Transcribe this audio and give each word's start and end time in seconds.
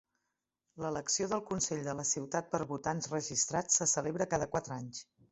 L'elecció 0.83 1.25
del 1.33 1.43
consell 1.49 1.83
de 1.87 1.93
la 1.99 2.05
ciutat 2.11 2.49
per 2.55 2.61
votants 2.71 3.09
registrats 3.11 3.77
se 3.81 3.87
celebra 3.93 4.27
cada 4.33 4.49
quatre 4.55 4.75
anys. 4.77 5.03